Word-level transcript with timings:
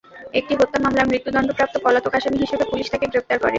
একটি 0.39 0.53
হত্যা 0.59 0.79
মামলার 0.79 1.09
মৃত্যুদণ্ডপ্রাপ্ত 1.11 1.75
পলাতক 1.83 2.13
আসামি 2.17 2.37
হিসেবে 2.43 2.63
পুলিশ 2.71 2.87
তাঁকে 2.91 3.07
গ্রেপ্তার 3.11 3.37
করে। 3.37 3.49